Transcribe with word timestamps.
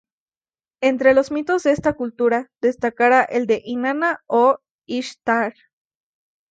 Entre 0.81 1.13
los 1.13 1.29
mitos 1.29 1.61
de 1.61 1.73
esta 1.73 1.93
cultura, 1.93 2.49
destacará 2.59 3.21
el 3.21 3.45
de 3.45 3.61
Inanna 3.63 4.23
o 4.25 4.57
Ishtar. 4.87 5.53